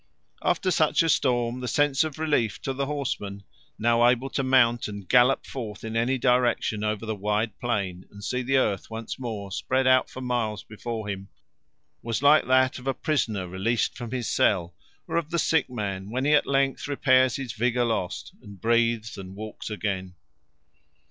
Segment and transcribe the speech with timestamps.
[0.41, 3.43] After such a storm the sense of relief to the horseman,
[3.77, 8.23] now able to mount and gallop forth in any direction over the wide plain and
[8.23, 11.27] see the earth once more spread out for miles before him,
[12.01, 14.73] was like that of a prisoner released from his cell,
[15.07, 19.19] or of the sick man, when he at length repairs his vigour lost and breathes
[19.19, 20.15] and walks again.